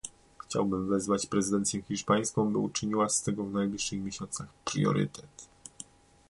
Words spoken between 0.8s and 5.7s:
wezwać prezydencję hiszpańską, by uczyniła z tego w najbliższych miesiącach priorytet